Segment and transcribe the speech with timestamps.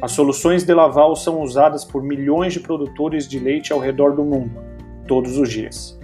[0.00, 4.22] As soluções de Laval são usadas por milhões de produtores de leite ao redor do
[4.22, 4.62] mundo,
[5.08, 5.98] todos os dias.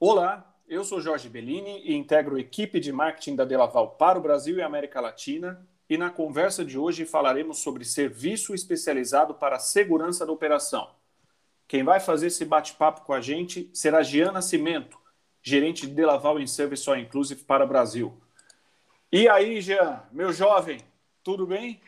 [0.00, 4.22] Olá, eu sou Jorge Bellini e integro a equipe de marketing da Delaval para o
[4.22, 5.64] Brasil e América Latina.
[5.88, 10.90] E na conversa de hoje falaremos sobre serviço especializado para a segurança da operação.
[11.68, 14.98] Quem vai fazer esse bate-papo com a gente será Giana Cimento,
[15.46, 18.12] gerente de Delaval em Service All Inclusive para o Brasil.
[19.12, 20.80] E aí, Jean, meu jovem,
[21.22, 21.80] tudo bem?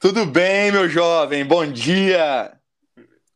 [0.00, 2.58] Tudo bem, meu jovem, bom dia!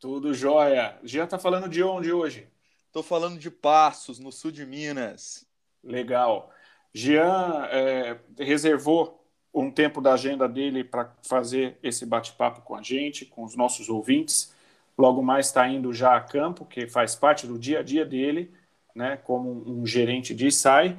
[0.01, 0.97] Tudo jóia.
[1.05, 2.49] Jean tá falando de onde hoje?
[2.87, 5.47] Estou falando de Passos, no sul de Minas.
[5.85, 6.51] Legal.
[6.95, 13.27] Jean é, reservou um tempo da agenda dele para fazer esse bate-papo com a gente,
[13.27, 14.55] com os nossos ouvintes.
[14.97, 18.57] Logo mais está indo já a campo, que faz parte do dia a dia dele
[18.99, 20.99] né, como um gerente de SAI.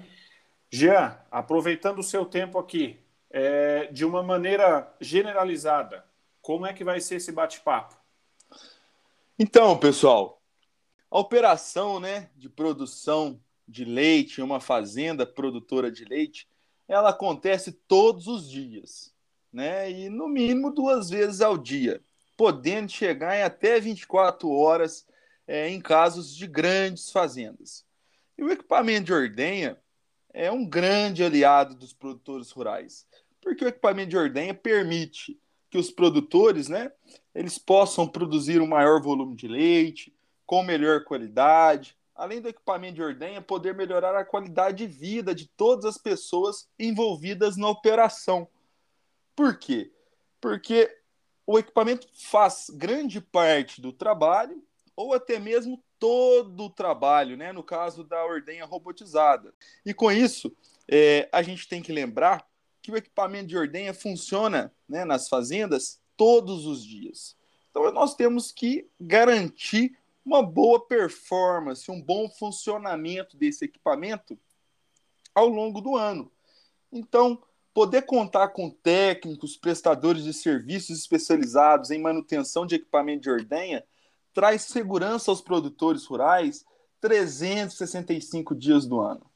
[0.72, 2.98] Jean, aproveitando o seu tempo aqui,
[3.30, 6.06] é, de uma maneira generalizada,
[6.42, 7.98] como é que vai ser esse bate-papo?
[9.38, 10.42] Então, pessoal,
[11.12, 16.48] a operação né, de produção de leite em uma fazenda produtora de leite,
[16.88, 19.14] ela acontece todos os dias,
[19.52, 19.92] né?
[19.92, 22.02] E no mínimo duas vezes ao dia,
[22.38, 25.06] podendo chegar em até 24 horas
[25.46, 27.89] é, em casos de grandes fazendas.
[28.40, 29.78] E o equipamento de ordenha
[30.34, 33.06] é um grande aliado dos produtores rurais,
[33.42, 35.38] porque o equipamento de ordenha permite
[35.70, 36.90] que os produtores, né,
[37.36, 40.16] eles possam produzir um maior volume de leite,
[40.46, 45.46] com melhor qualidade, além do equipamento de ordenha poder melhorar a qualidade de vida de
[45.46, 48.48] todas as pessoas envolvidas na operação.
[49.36, 49.92] Por quê?
[50.40, 50.90] Porque
[51.46, 54.64] o equipamento faz grande parte do trabalho
[54.96, 57.52] ou até mesmo todo o trabalho, né?
[57.52, 59.54] no caso da ordenha robotizada.
[59.86, 60.56] E com isso,
[60.88, 62.48] é, a gente tem que lembrar
[62.82, 67.36] que o equipamento de ordenha funciona né, nas fazendas todos os dias.
[67.70, 74.40] Então, nós temos que garantir uma boa performance, um bom funcionamento desse equipamento
[75.34, 76.32] ao longo do ano.
[76.92, 77.42] Então,
[77.74, 83.84] poder contar com técnicos, prestadores de serviços especializados em manutenção de equipamento de ordenha
[84.40, 86.66] traz segurança aos produtores rurais
[87.02, 89.30] 365 dias do ano.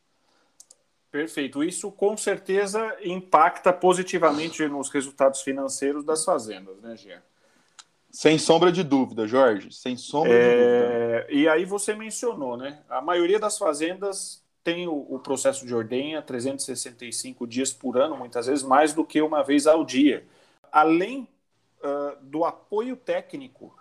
[1.12, 1.62] Perfeito.
[1.62, 7.22] Isso com certeza impacta positivamente nos resultados financeiros das fazendas, né, Gia?
[8.10, 9.74] Sem sombra de dúvida, Jorge.
[9.74, 10.38] Sem sombra é...
[10.38, 11.34] de dúvida.
[11.34, 12.80] E aí você mencionou, né?
[12.88, 18.48] A maioria das fazendas tem o, o, processo de ordenha 365 dias por ano, muitas
[18.48, 20.26] vezes mais do que uma vez ao dia.
[20.72, 21.28] Além
[21.84, 23.76] uh, do apoio técnico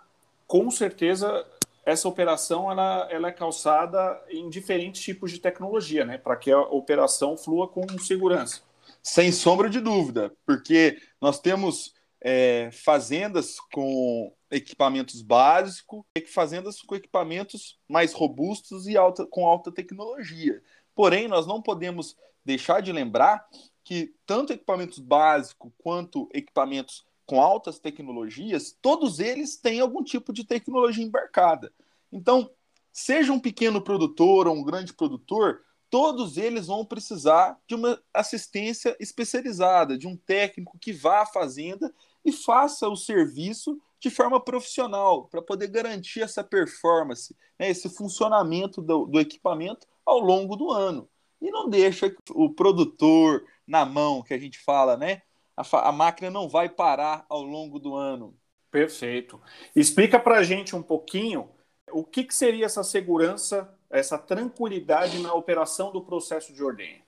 [0.47, 1.45] com certeza
[1.85, 6.59] essa operação ela, ela é calçada em diferentes tipos de tecnologia, né, para que a
[6.59, 8.61] operação flua com segurança.
[9.01, 16.95] Sem sombra de dúvida, porque nós temos é, fazendas com equipamentos básicos e fazendas com
[16.95, 20.61] equipamentos mais robustos e alta, com alta tecnologia.
[20.95, 22.15] Porém, nós não podemos
[22.45, 23.45] deixar de lembrar
[23.83, 30.43] que tanto equipamentos básicos quanto equipamentos com altas tecnologias, todos eles têm algum tipo de
[30.43, 31.73] tecnologia embarcada.
[32.11, 32.47] Então,
[32.91, 38.95] seja um pequeno produtor ou um grande produtor, todos eles vão precisar de uma assistência
[38.99, 41.91] especializada, de um técnico que vá à fazenda
[42.23, 48.79] e faça o serviço de forma profissional, para poder garantir essa performance, né, esse funcionamento
[48.79, 51.09] do, do equipamento ao longo do ano.
[51.41, 55.23] E não deixa o produtor na mão, que a gente fala, né?
[55.55, 58.35] A, a máquina não vai parar ao longo do ano.
[58.71, 59.39] Perfeito.
[59.75, 61.49] Explica para a gente um pouquinho
[61.91, 67.01] o que, que seria essa segurança, essa tranquilidade na operação do processo de ordenha.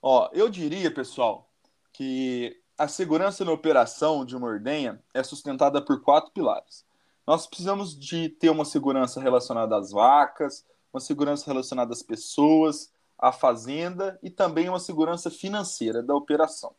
[0.00, 1.48] Ó, eu diria, pessoal,
[1.92, 6.84] que a segurança na operação de uma ordenha é sustentada por quatro pilares.
[7.24, 13.30] Nós precisamos de ter uma segurança relacionada às vacas, uma segurança relacionada às pessoas, à
[13.30, 16.74] fazenda e também uma segurança financeira da operação.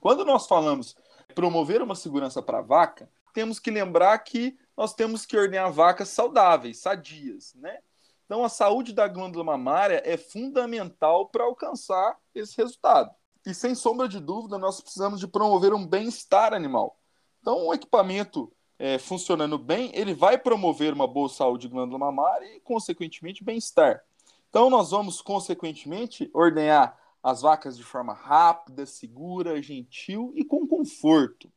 [0.00, 0.96] Quando nós falamos
[1.34, 6.08] promover uma segurança para a vaca, temos que lembrar que nós temos que ordenar vacas
[6.08, 7.78] saudáveis, sadias, né?
[8.24, 13.14] Então, a saúde da glândula mamária é fundamental para alcançar esse resultado.
[13.46, 16.98] E sem sombra de dúvida, nós precisamos de promover um bem-estar animal.
[17.40, 22.60] Então, um equipamento é, funcionando bem, ele vai promover uma boa saúde glândula mamária e,
[22.60, 24.02] consequentemente, bem-estar.
[24.50, 31.50] Então, nós vamos, consequentemente, ordenhar as vacas de forma rápida, segura, gentil e com conforto.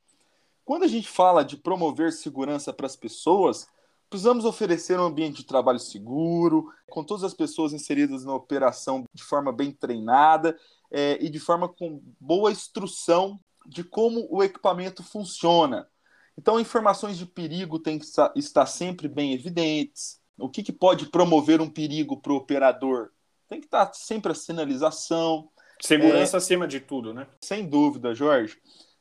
[0.66, 3.68] Quando a gente fala de promover segurança para as pessoas,
[4.10, 9.24] precisamos oferecer um ambiente de trabalho seguro, com todas as pessoas inseridas na operação de
[9.24, 10.58] forma bem treinada
[10.90, 15.88] é, e de forma com boa instrução de como o equipamento funciona.
[16.36, 20.20] Então, informações de perigo têm que estar sempre bem evidentes.
[20.36, 23.12] O que, que pode promover um perigo para o operador?
[23.48, 25.48] Tem que estar sempre a sinalização.
[25.82, 27.28] Segurança é, acima de tudo, né?
[27.42, 28.58] Sem dúvida, Jorge.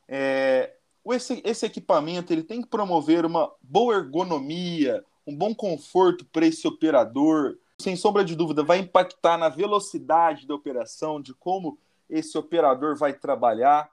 [0.06, 0.74] É,
[1.06, 6.66] esse, esse equipamento ele tem que promover uma boa ergonomia, um bom conforto para esse
[6.66, 7.58] operador.
[7.78, 11.78] Sem sombra de dúvida, vai impactar na velocidade da operação, de como
[12.08, 13.90] esse operador vai trabalhar.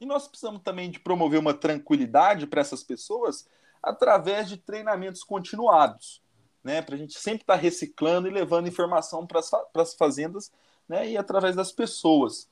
[0.00, 3.48] E nós precisamos também de promover uma tranquilidade para essas pessoas
[3.82, 6.22] através de treinamentos continuados,
[6.62, 6.82] né?
[6.82, 9.40] Para a gente sempre estar tá reciclando e levando informação para
[9.74, 10.52] as fazendas
[10.88, 11.10] né?
[11.10, 12.48] e através das pessoas.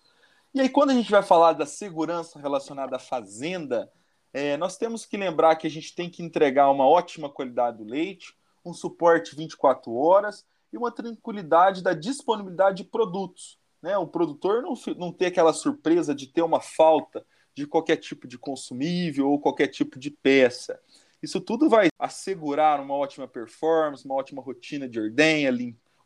[0.55, 3.91] E aí, quando a gente vai falar da segurança relacionada à fazenda,
[4.33, 7.85] é, nós temos que lembrar que a gente tem que entregar uma ótima qualidade do
[7.85, 8.35] leite,
[8.65, 13.59] um suporte 24 horas e uma tranquilidade da disponibilidade de produtos.
[13.81, 13.97] Né?
[13.97, 17.25] O produtor não, não ter aquela surpresa de ter uma falta
[17.55, 20.79] de qualquer tipo de consumível ou qualquer tipo de peça.
[21.23, 25.51] Isso tudo vai assegurar uma ótima performance, uma ótima rotina de ordenha,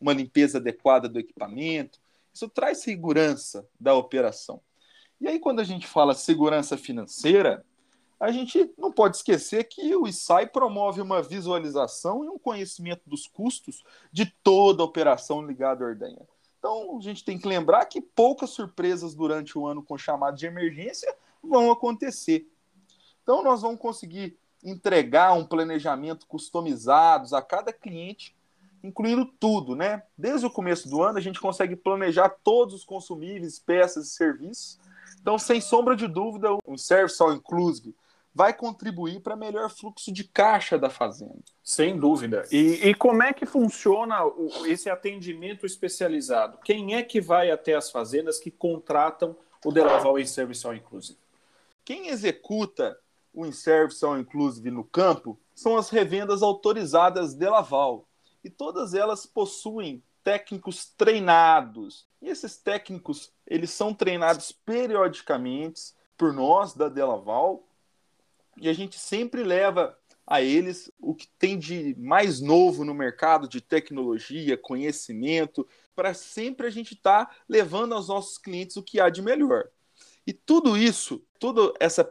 [0.00, 1.98] uma limpeza adequada do equipamento,
[2.40, 4.62] isso traz segurança da operação.
[5.20, 7.62] E aí, quando a gente fala segurança financeira,
[8.18, 13.26] a gente não pode esquecer que o ISAI promove uma visualização e um conhecimento dos
[13.26, 16.26] custos de toda a operação ligada à ordenha.
[16.58, 20.46] Então, a gente tem que lembrar que poucas surpresas durante o ano com chamado de
[20.46, 22.46] emergência vão acontecer.
[23.22, 28.34] Então, nós vamos conseguir entregar um planejamento customizado a cada cliente
[28.82, 30.02] incluindo tudo, né?
[30.16, 34.78] Desde o começo do ano a gente consegue planejar todos os consumíveis, peças e serviços.
[35.20, 37.94] Então, sem sombra de dúvida, o Service All Inclusive
[38.34, 41.42] vai contribuir para melhor fluxo de caixa da fazenda.
[41.62, 42.44] Sem dúvida.
[42.50, 46.58] E, e como é que funciona o, esse atendimento especializado?
[46.64, 51.18] Quem é que vai até as fazendas que contratam o Delaval em Service All Inclusive?
[51.84, 52.96] Quem executa
[53.34, 58.06] o In-Service All Inclusive no campo são as revendas autorizadas Delaval
[58.42, 62.06] e todas elas possuem técnicos treinados.
[62.20, 67.66] E esses técnicos, eles são treinados periodicamente por nós da Delaval,
[68.56, 69.96] e a gente sempre leva
[70.26, 75.66] a eles o que tem de mais novo no mercado de tecnologia, conhecimento,
[75.96, 79.68] para sempre a gente estar tá levando aos nossos clientes o que há de melhor.
[80.26, 82.08] E tudo isso, todo essa,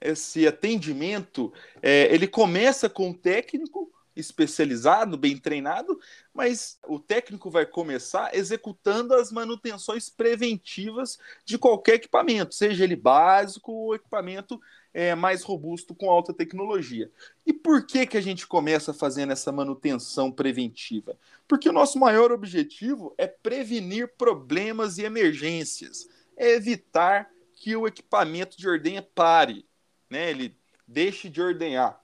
[0.00, 5.98] esse atendimento, é, ele começa com o técnico especializado, bem treinado,
[6.34, 13.72] mas o técnico vai começar executando as manutenções preventivas de qualquer equipamento, seja ele básico
[13.72, 14.60] ou equipamento
[14.92, 17.10] é, mais robusto com alta tecnologia.
[17.46, 21.16] E por que, que a gente começa fazendo essa manutenção preventiva?
[21.46, 28.56] Porque o nosso maior objetivo é prevenir problemas e emergências, é evitar que o equipamento
[28.56, 29.66] de ordenha pare,
[30.08, 30.30] né?
[30.30, 30.56] ele
[30.88, 31.99] deixe de ordenhar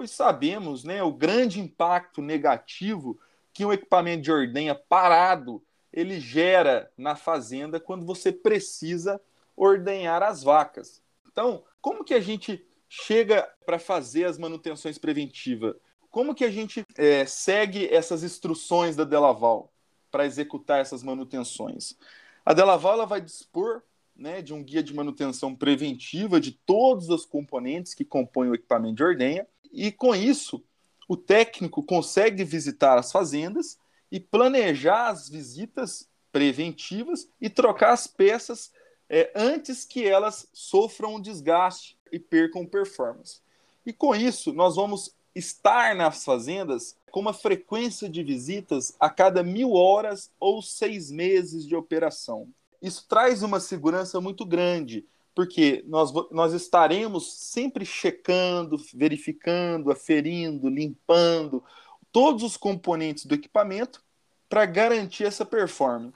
[0.00, 3.20] pois sabemos né, o grande impacto negativo
[3.52, 9.20] que um equipamento de ordenha parado ele gera na fazenda quando você precisa
[9.54, 11.02] ordenhar as vacas.
[11.30, 15.76] Então, como que a gente chega para fazer as manutenções preventivas?
[16.10, 19.70] Como que a gente é, segue essas instruções da Delaval
[20.10, 21.94] para executar essas manutenções?
[22.42, 23.82] A Delaval ela vai dispor
[24.20, 28.96] né, de um guia de manutenção preventiva de todos os componentes que compõem o equipamento
[28.96, 30.62] de ordenha e com isso,
[31.08, 33.78] o técnico consegue visitar as fazendas
[34.12, 38.70] e planejar as visitas preventivas e trocar as peças
[39.08, 43.40] é, antes que elas sofram um desgaste e percam performance.
[43.86, 49.42] E com isso, nós vamos estar nas fazendas com uma frequência de visitas a cada
[49.42, 52.52] mil horas ou seis meses de operação.
[52.80, 61.62] Isso traz uma segurança muito grande, porque nós, nós estaremos sempre checando, verificando, aferindo, limpando
[62.10, 64.02] todos os componentes do equipamento
[64.48, 66.14] para garantir essa performance.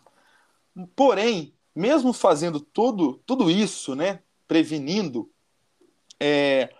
[0.96, 5.30] Porém, mesmo fazendo tudo, isso, né, prevenindo,
[6.18, 6.72] é,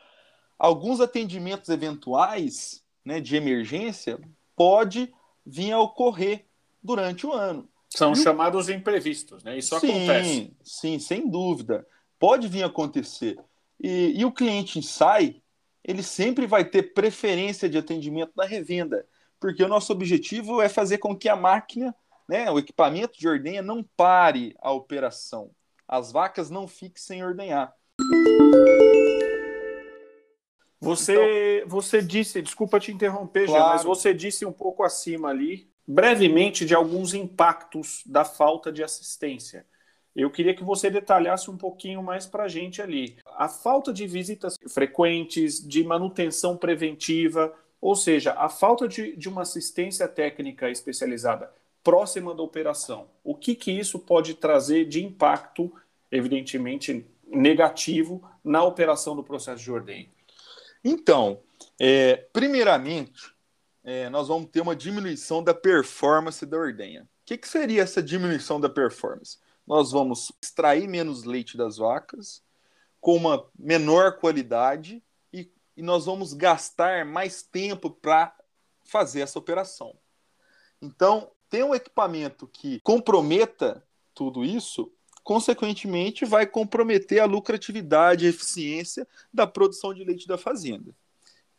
[0.58, 4.18] alguns atendimentos eventuais né, de emergência
[4.56, 5.12] pode
[5.44, 6.46] vir a ocorrer
[6.82, 7.68] durante o ano.
[7.96, 9.56] São e chamados imprevistos, né?
[9.56, 10.56] Isso sim, acontece.
[10.62, 11.86] Sim, sem dúvida.
[12.18, 13.38] Pode vir a acontecer.
[13.80, 15.40] E, e o cliente sai,
[15.84, 19.06] ele sempre vai ter preferência de atendimento na revenda,
[19.38, 21.94] porque o nosso objetivo é fazer com que a máquina,
[22.28, 25.50] né, o equipamento de ordenha, não pare a operação.
[25.86, 27.72] As vacas não fiquem sem ordenhar.
[30.80, 33.68] Você, então, você disse, desculpa te interromper, claro.
[33.68, 39.66] mas você disse um pouco acima ali, brevemente, de alguns impactos da falta de assistência.
[40.14, 43.16] Eu queria que você detalhasse um pouquinho mais para a gente ali.
[43.36, 49.42] A falta de visitas frequentes, de manutenção preventiva, ou seja, a falta de, de uma
[49.42, 51.50] assistência técnica especializada
[51.82, 53.08] próxima da operação.
[53.22, 55.70] O que, que isso pode trazer de impacto,
[56.10, 60.08] evidentemente negativo, na operação do processo de ordenha?
[60.82, 61.40] Então,
[61.78, 63.33] é, primeiramente,
[63.84, 67.02] é, nós vamos ter uma diminuição da performance da ordenha.
[67.02, 69.38] O que, que seria essa diminuição da performance?
[69.66, 72.42] Nós vamos extrair menos leite das vacas,
[73.00, 78.34] com uma menor qualidade, e, e nós vamos gastar mais tempo para
[78.82, 79.94] fazer essa operação.
[80.80, 84.90] Então, ter um equipamento que comprometa tudo isso,
[85.22, 90.94] consequentemente, vai comprometer a lucratividade e eficiência da produção de leite da fazenda.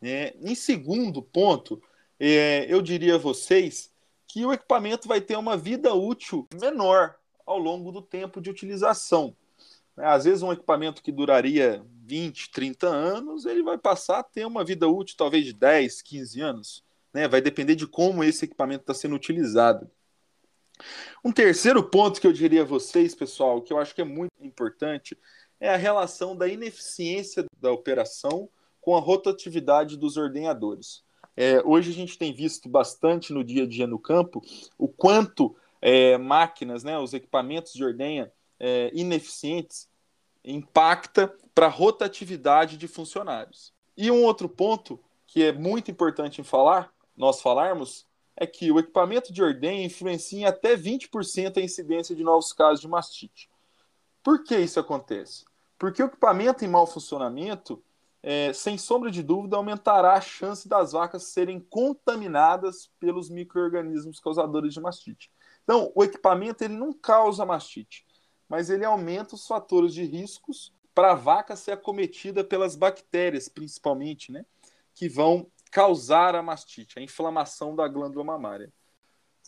[0.01, 1.81] É, em segundo ponto,
[2.19, 3.91] é, eu diria a vocês
[4.27, 9.35] que o equipamento vai ter uma vida útil menor ao longo do tempo de utilização.
[9.97, 14.63] Às vezes, um equipamento que duraria 20, 30 anos, ele vai passar a ter uma
[14.63, 16.83] vida útil talvez de 10, 15 anos.
[17.13, 17.27] Né?
[17.27, 19.89] Vai depender de como esse equipamento está sendo utilizado.
[21.23, 24.33] Um terceiro ponto que eu diria a vocês, pessoal, que eu acho que é muito
[24.41, 25.17] importante,
[25.59, 28.49] é a relação da ineficiência da operação
[28.81, 31.04] com a rotatividade dos ordenhadores.
[31.37, 34.41] É, hoje a gente tem visto bastante no dia a dia no campo
[34.77, 39.89] o quanto é, máquinas, né, os equipamentos de ordenha é, ineficientes
[40.43, 43.73] impacta para a rotatividade de funcionários.
[43.97, 48.05] E um outro ponto que é muito importante em falar, nós falarmos,
[48.37, 52.81] é que o equipamento de ordenha influencia em até 20% a incidência de novos casos
[52.81, 53.49] de mastite.
[54.23, 55.45] Por que isso acontece?
[55.77, 57.81] Porque o equipamento em mau funcionamento,
[58.27, 64.73] é, sem sombra de dúvida, aumentará a chance das vacas serem contaminadas pelos micro-organismos causadores
[64.73, 65.31] de mastite.
[65.63, 68.03] Então, o equipamento ele não causa mastite,
[68.49, 74.31] mas ele aumenta os fatores de riscos para a vaca ser acometida pelas bactérias, principalmente,
[74.31, 74.43] né,
[74.95, 78.73] que vão causar a mastite, a inflamação da glândula mamária.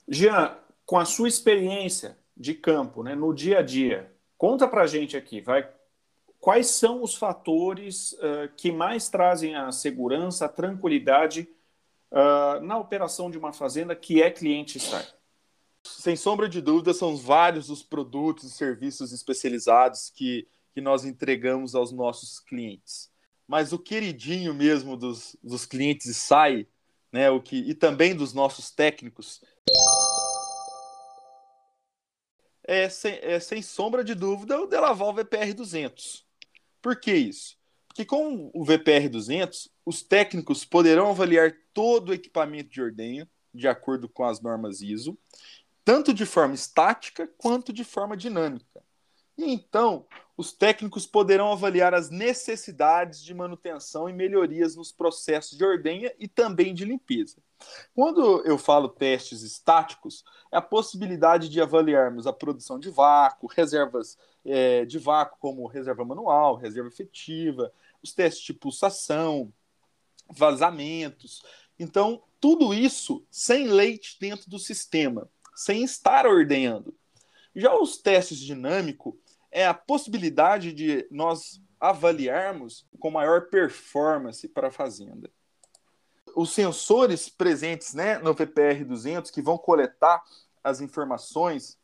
[0.08, 0.56] Jean,
[0.86, 5.42] com a sua experiência de campo, né, no dia a dia, conta para gente aqui,
[5.42, 5.68] vai,
[6.48, 11.46] quais são os fatores uh, que mais trazem a segurança, a tranquilidade
[12.10, 15.06] uh, na operação de uma fazenda que é cliente SAI?
[15.84, 21.76] Sem sombra de dúvida, são vários os produtos e serviços especializados que, que nós entregamos
[21.76, 23.12] aos nossos clientes
[23.46, 26.68] mas o queridinho mesmo dos, dos clientes sai,
[27.12, 29.42] né, o que, e também dos nossos técnicos,
[32.64, 36.27] é sem, é sem sombra de dúvida o Delaval VPR 200.
[36.88, 37.58] Por que isso?
[37.86, 43.68] Porque com o VPR 200, os técnicos poderão avaliar todo o equipamento de ordenha de
[43.68, 45.18] acordo com as normas ISO,
[45.84, 48.82] tanto de forma estática quanto de forma dinâmica.
[49.38, 55.66] E então, os técnicos poderão avaliar as necessidades de manutenção e melhorias nos processos de
[55.66, 57.44] ordenha e também de limpeza.
[57.94, 64.18] Quando eu falo testes estáticos, é a possibilidade de avaliarmos a produção de vácuo, reservas
[64.48, 69.52] é, de vácuo, como reserva manual, reserva efetiva, os testes de pulsação,
[70.30, 71.44] vazamentos.
[71.78, 76.96] Então, tudo isso sem leite dentro do sistema, sem estar ordenhando.
[77.54, 79.14] Já os testes dinâmicos
[79.52, 85.30] é a possibilidade de nós avaliarmos com maior performance para a fazenda.
[86.36, 90.24] Os sensores presentes né, no VPR 200 que vão coletar
[90.64, 91.78] as informações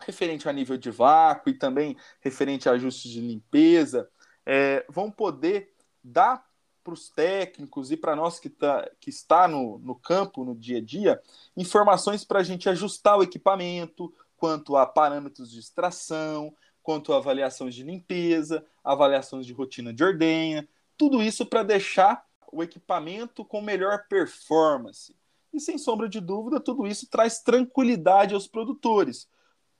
[0.00, 4.08] referente a nível de vácuo e também referente a ajustes de limpeza,
[4.44, 5.72] é, vão poder
[6.02, 6.44] dar
[6.82, 10.78] para os técnicos e para nós que, tá, que está no, no campo, no dia
[10.78, 11.20] a dia,
[11.56, 17.74] informações para a gente ajustar o equipamento, quanto a parâmetros de extração, quanto a avaliações
[17.74, 24.06] de limpeza, avaliações de rotina de ordenha, tudo isso para deixar o equipamento com melhor
[24.06, 25.16] performance.
[25.52, 29.26] E sem sombra de dúvida, tudo isso traz tranquilidade aos produtores,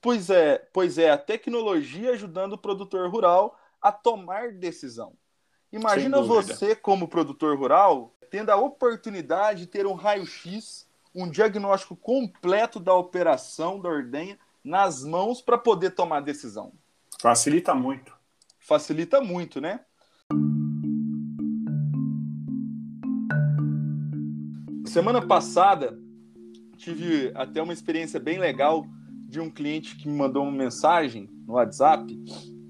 [0.05, 5.15] pois é, pois é a tecnologia ajudando o produtor rural a tomar decisão.
[5.73, 12.79] Imagina você, como produtor rural, tendo a oportunidade de ter um raio-x um diagnóstico completo
[12.79, 16.73] da operação da ordenha nas mãos para poder tomar decisão.
[17.19, 18.13] Facilita muito.
[18.59, 19.81] Facilita muito, né?
[24.87, 25.99] Semana passada
[26.77, 28.85] tive até uma experiência bem legal
[29.35, 32.07] de um cliente que me mandou uma mensagem no WhatsApp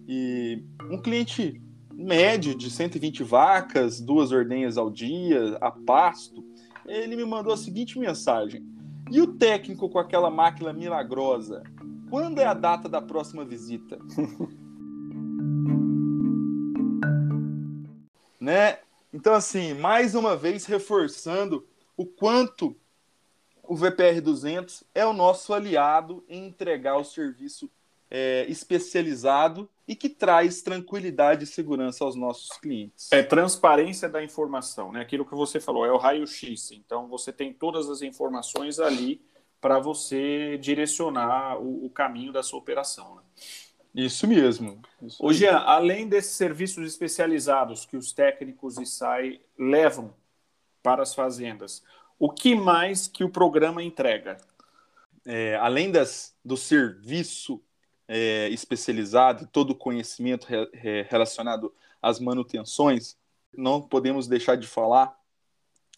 [0.09, 1.61] e um cliente
[1.93, 6.43] médio de 120 vacas, duas ordenhas ao dia, a pasto,
[6.87, 8.65] ele me mandou a seguinte mensagem:
[9.11, 11.63] E o técnico com aquela máquina milagrosa?
[12.09, 13.99] Quando é a data da próxima visita?
[18.41, 18.79] né?
[19.13, 22.75] Então, assim, mais uma vez reforçando o quanto
[23.69, 27.71] o VPR 200 é o nosso aliado em entregar o serviço
[28.11, 33.11] é, especializado e que traz tranquilidade e segurança aos nossos clientes.
[33.13, 35.01] É transparência da informação, né?
[35.01, 36.73] Aquilo que você falou, é o raio-x.
[36.73, 39.21] Então você tem todas as informações ali
[39.61, 43.17] para você direcionar o, o, caminho da sua operação.
[43.17, 43.23] Né?
[43.95, 44.81] Isso mesmo.
[45.03, 45.59] Isso Hoje, mesmo.
[45.61, 50.15] além desses serviços especializados que os técnicos e SAI levam
[50.83, 51.83] para as fazendas,
[52.25, 54.39] o que mais que o programa entrega?
[55.27, 57.63] É, além das, do serviço
[58.09, 63.19] é, especializado, todo o conhecimento re, relacionado às manutenções,
[63.55, 65.15] não podemos deixar de falar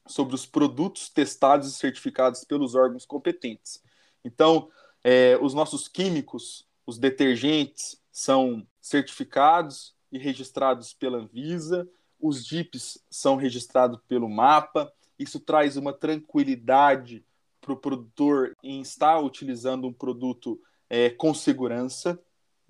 [0.05, 3.81] sobre os produtos testados e certificados pelos órgãos competentes.
[4.25, 4.69] Então,
[5.05, 13.37] é, os nossos químicos, os detergentes, são certificados e registrados pela Anvisa, os DIPs são
[13.37, 17.25] registrados pelo MAPA, isso traz uma tranquilidade
[17.61, 22.19] para o produtor em estar utilizando um produto é, com segurança.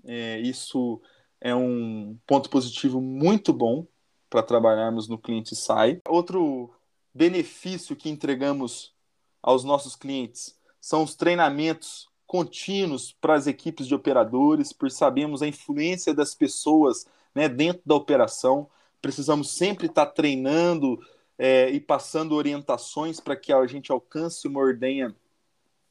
[0.05, 1.00] É, isso
[1.41, 3.87] é um ponto positivo muito bom
[4.31, 6.00] para trabalharmos no cliente SAI.
[6.09, 6.73] Outro
[7.15, 8.95] benefício que entregamos
[9.43, 15.47] aos nossos clientes são os treinamentos contínuos para as equipes de operadores, por sabemos a
[15.47, 18.69] influência das pessoas né, dentro da operação.
[19.00, 20.99] Precisamos sempre estar treinando
[21.38, 25.14] é, e passando orientações para que a gente alcance uma ordenha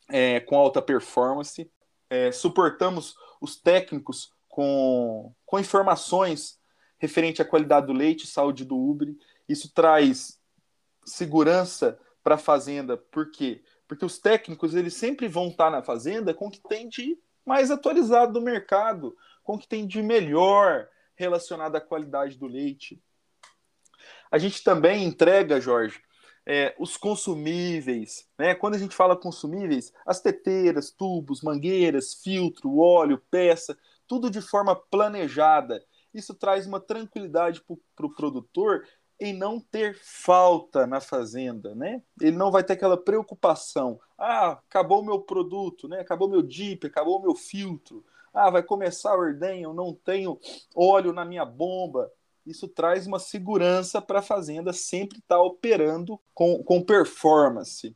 [0.10, 1.70] é, com alta performance
[2.10, 6.60] é, suportamos os técnicos com, com informações
[6.98, 9.18] referente à qualidade do leite saúde do ubre.
[9.48, 10.40] Isso traz
[11.06, 13.64] segurança para a fazenda, por quê?
[13.88, 17.70] Porque os técnicos eles sempre vão estar na fazenda com o que tem de mais
[17.70, 23.00] atualizado do mercado, com o que tem de melhor relacionado à qualidade do leite.
[24.32, 26.02] A gente também entrega, Jorge,
[26.46, 28.28] é, os consumíveis.
[28.38, 28.54] Né?
[28.54, 34.76] Quando a gente fala consumíveis, as teteiras, tubos, mangueiras, filtro, óleo, peça, tudo de forma
[34.76, 35.84] planejada.
[36.14, 38.86] Isso traz uma tranquilidade para o pro produtor
[39.20, 42.02] em não ter falta na fazenda, né?
[42.20, 44.00] Ele não vai ter aquela preocupação.
[44.18, 46.02] Ah, acabou o meu produto, né?
[46.02, 48.06] Acabou meu DIP, acabou o meu filtro.
[48.34, 50.38] Ah, vai começar a ordenha, eu não tenho
[50.76, 52.12] óleo na minha bomba
[52.46, 57.96] isso traz uma segurança para a fazenda sempre estar tá operando com, com performance.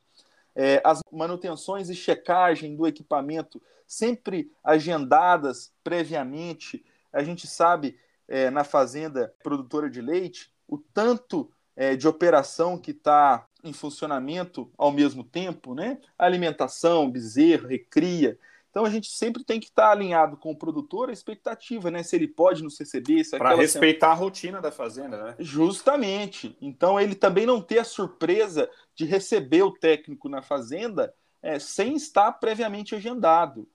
[0.56, 6.84] É, as manutenções e checagem do equipamento sempre agendadas previamente.
[7.14, 12.92] A gente sabe é, na fazenda produtora de leite o tanto é, de operação que
[12.92, 16.00] está em funcionamento ao mesmo tempo, né?
[16.18, 18.38] Alimentação, bezerro, recria.
[18.70, 22.04] Então a gente sempre tem que estar alinhado com o produtor a expectativa, né?
[22.04, 23.24] Se ele pode nos receber.
[23.32, 25.36] Para respeitar a rotina da fazenda, né?
[25.40, 26.56] Justamente.
[26.62, 31.96] Então ele também não ter a surpresa de receber o técnico na fazenda é, sem
[31.96, 33.68] estar previamente agendado.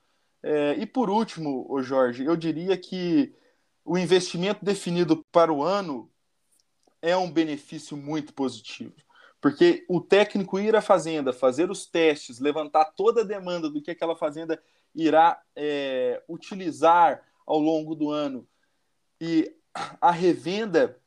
[0.42, 3.34] É, e por último, ô Jorge, eu diria que
[3.84, 6.10] o investimento definido para o ano
[7.02, 8.94] é um benefício muito positivo.
[9.40, 13.90] Porque o técnico ir à fazenda, fazer os testes, levantar toda a demanda do que
[13.90, 14.62] aquela fazenda
[14.94, 18.46] irá é, utilizar ao longo do ano
[19.20, 19.54] e
[20.00, 20.98] a revenda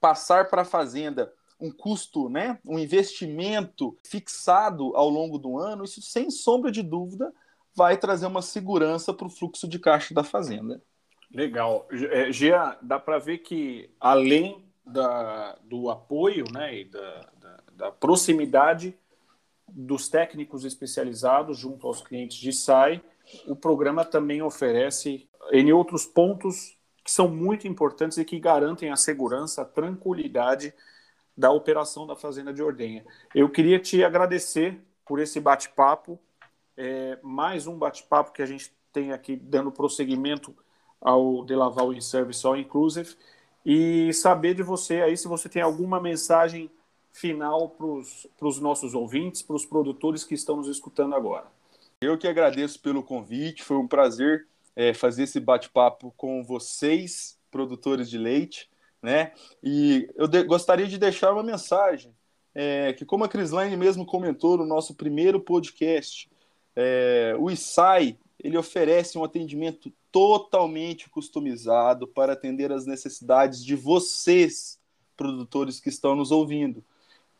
[0.00, 6.02] passar para a fazenda um custo, né, um investimento fixado ao longo do ano, isso
[6.02, 7.32] sem sombra de dúvida
[7.74, 10.82] vai trazer uma segurança para o fluxo de caixa da fazenda.
[11.30, 11.88] Legal.
[12.10, 17.90] É, Gia, dá para ver que além da, do apoio né, e da, da, da
[17.90, 18.96] proximidade,
[19.74, 23.02] dos técnicos especializados junto aos clientes de SAI,
[23.46, 28.96] o programa também oferece em outros pontos que são muito importantes e que garantem a
[28.96, 30.72] segurança, a tranquilidade
[31.36, 33.04] da operação da Fazenda de Ordenha.
[33.34, 36.18] Eu queria te agradecer por esse bate-papo,
[36.76, 40.56] é, mais um bate-papo que a gente tem aqui dando prosseguimento
[41.00, 43.16] ao Delaval in Service All Inclusive,
[43.66, 46.70] e saber de você aí se você tem alguma mensagem
[47.14, 51.46] final para os nossos ouvintes, para os produtores que estão nos escutando agora.
[52.00, 58.10] Eu que agradeço pelo convite, foi um prazer é, fazer esse bate-papo com vocês, produtores
[58.10, 58.68] de leite,
[59.00, 59.32] né?
[59.62, 62.12] E eu de gostaria de deixar uma mensagem
[62.52, 66.28] é, que, como a Crislaine mesmo comentou no nosso primeiro podcast,
[66.74, 74.78] é, o ISAI ele oferece um atendimento totalmente customizado para atender as necessidades de vocês,
[75.16, 76.84] produtores que estão nos ouvindo.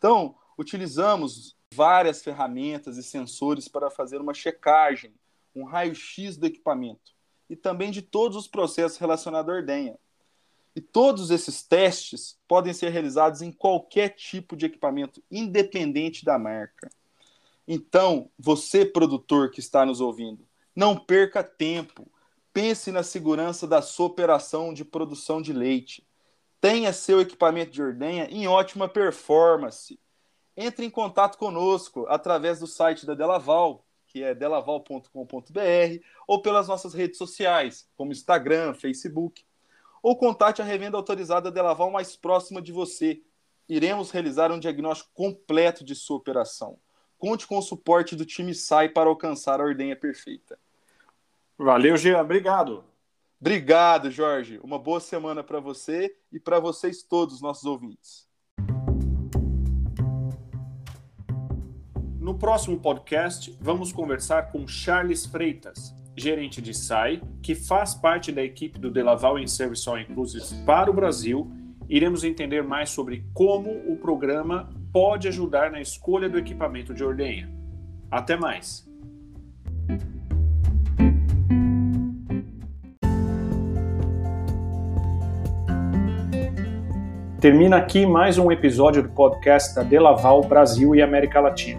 [0.05, 5.15] Então, utilizamos várias ferramentas e sensores para fazer uma checagem,
[5.57, 7.15] um raio-x do equipamento
[7.49, 9.99] e também de todos os processos relacionados à ordenha.
[10.77, 16.91] E todos esses testes podem ser realizados em qualquer tipo de equipamento, independente da marca.
[17.67, 22.07] Então, você, produtor que está nos ouvindo, não perca tempo.
[22.53, 26.07] Pense na segurança da sua operação de produção de leite.
[26.65, 30.01] Tenha seu equipamento de ordenha em ótima performance.
[30.57, 36.95] Entre em contato conosco através do site da Delaval, que é delaval.com.br, ou pelas nossas
[36.95, 39.45] redes sociais, como Instagram, Facebook.
[40.03, 43.21] Ou contate a revenda autorizada Delaval mais próxima de você.
[43.69, 46.79] Iremos realizar um diagnóstico completo de sua operação.
[47.19, 50.59] Conte com o suporte do time SAI para alcançar a ordenha perfeita.
[51.59, 52.23] Valeu, Jean.
[52.23, 52.83] Obrigado.
[53.45, 54.59] Obrigado, Jorge.
[54.65, 58.27] Uma boa semana para você e para vocês todos, nossos ouvintes.
[62.19, 68.43] No próximo podcast, vamos conversar com Charles Freitas, gerente de SAI, que faz parte da
[68.43, 71.53] equipe do Delaval em Service All Inclusive para o Brasil.
[71.87, 77.55] Iremos entender mais sobre como o programa pode ajudar na escolha do equipamento de ordenha.
[78.11, 78.89] Até mais!
[87.45, 91.79] Termina aqui mais um episódio do podcast da Delaval Brasil e América Latina.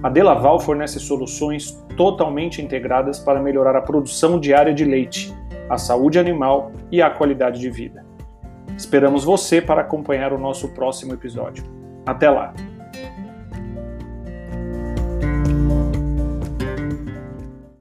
[0.00, 5.36] A Delaval fornece soluções totalmente integradas para melhorar a produção diária de leite,
[5.68, 8.06] a saúde animal e a qualidade de vida.
[8.78, 11.64] Esperamos você para acompanhar o nosso próximo episódio.
[12.06, 12.54] Até lá!